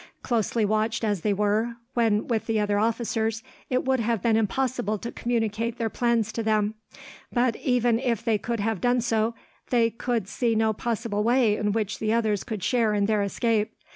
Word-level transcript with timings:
Closely 0.23 0.65
watched 0.65 1.03
as 1.03 1.21
they 1.21 1.31
were, 1.31 1.75
when 1.93 2.25
with 2.27 2.47
the 2.47 2.59
other 2.59 2.79
officers, 2.79 3.43
it 3.69 3.85
would 3.85 3.99
have 3.99 4.19
been 4.19 4.35
impossible 4.35 4.97
to 4.97 5.11
communicate 5.11 5.77
their 5.77 5.91
plans 5.91 6.31
to 6.31 6.41
them; 6.41 6.73
but, 7.31 7.55
even 7.57 7.99
if 7.99 8.25
they 8.25 8.39
could 8.39 8.59
have 8.61 8.81
done 8.81 8.99
so, 8.99 9.35
they 9.69 9.91
could 9.91 10.27
see 10.27 10.55
no 10.55 10.73
possible 10.73 11.21
way 11.21 11.55
in 11.55 11.71
which 11.71 11.99
the 11.99 12.11
others 12.11 12.43
could 12.43 12.63
share 12.63 12.95
in 12.95 13.05
their 13.05 13.21
escape. 13.21 13.75